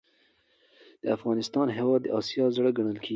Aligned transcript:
دافغانستان 1.07 1.67
هیواد 1.77 2.01
د 2.03 2.07
اسیا 2.17 2.45
زړه 2.55 2.69
ګڼل 2.77 2.97
کیږي. 3.03 3.09